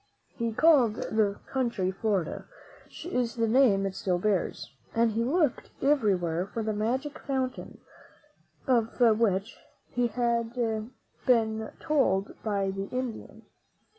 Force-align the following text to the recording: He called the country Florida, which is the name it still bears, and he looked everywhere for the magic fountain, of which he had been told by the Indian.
He 0.33 0.51
called 0.51 0.95
the 0.95 1.37
country 1.45 1.91
Florida, 1.91 2.45
which 2.85 3.05
is 3.05 3.35
the 3.35 3.47
name 3.47 3.85
it 3.85 3.93
still 3.95 4.17
bears, 4.17 4.71
and 4.95 5.11
he 5.11 5.23
looked 5.23 5.69
everywhere 5.79 6.47
for 6.47 6.63
the 6.63 6.73
magic 6.73 7.19
fountain, 7.19 7.77
of 8.65 8.99
which 8.99 9.59
he 9.91 10.07
had 10.07 10.55
been 11.27 11.71
told 11.79 12.33
by 12.41 12.71
the 12.71 12.87
Indian. 12.87 13.43